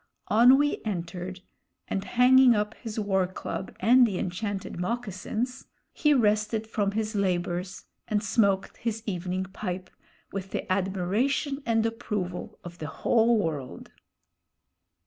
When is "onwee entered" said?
0.31-1.41